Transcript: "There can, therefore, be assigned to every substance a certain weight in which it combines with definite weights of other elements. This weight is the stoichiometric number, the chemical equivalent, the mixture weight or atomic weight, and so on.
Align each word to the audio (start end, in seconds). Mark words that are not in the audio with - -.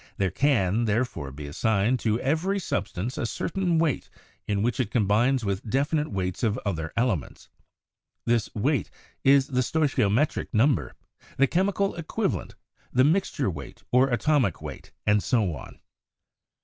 "There 0.17 0.31
can, 0.31 0.85
therefore, 0.85 1.29
be 1.31 1.45
assigned 1.45 1.99
to 1.99 2.19
every 2.21 2.57
substance 2.57 3.19
a 3.19 3.27
certain 3.27 3.77
weight 3.77 4.09
in 4.47 4.63
which 4.63 4.79
it 4.79 4.89
combines 4.89 5.45
with 5.45 5.69
definite 5.69 6.09
weights 6.11 6.41
of 6.41 6.59
other 6.65 6.91
elements. 6.97 7.49
This 8.25 8.49
weight 8.55 8.89
is 9.23 9.45
the 9.49 9.61
stoichiometric 9.61 10.47
number, 10.53 10.95
the 11.37 11.45
chemical 11.45 11.93
equivalent, 11.93 12.55
the 12.91 13.03
mixture 13.03 13.51
weight 13.51 13.83
or 13.91 14.09
atomic 14.09 14.59
weight, 14.59 14.91
and 15.05 15.21
so 15.21 15.55
on. 15.55 15.79